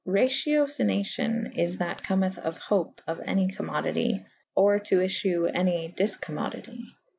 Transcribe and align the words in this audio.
Raciocinacion 0.07 1.51
is 1.59 1.77
that 1.77 2.01
cometh 2.01 2.39
of 2.39 2.57
hope 2.57 3.03
of 3.05 3.19
any 3.23 3.49
commodity 3.49 4.25
/ 4.39 4.55
or 4.55 4.79
to 4.79 4.97
efchewe 4.97 5.51
any 5.53 5.93
difcommodity. 5.95 6.79